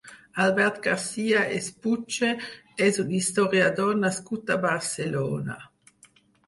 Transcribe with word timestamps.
Albert 0.43 0.79
Garcia 0.85 1.43
Espuche 1.57 2.31
és 2.89 2.99
un 3.05 3.15
historiador 3.19 4.01
nascut 4.07 4.55
a 4.57 4.61
Barcelona. 4.69 5.63